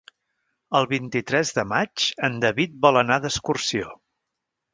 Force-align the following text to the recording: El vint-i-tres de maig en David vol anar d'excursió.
El 0.77 0.87
vint-i-tres 0.93 1.51
de 1.57 1.65
maig 1.73 2.07
en 2.29 2.39
David 2.45 2.75
vol 2.87 2.99
anar 3.03 3.19
d'excursió. 3.27 3.95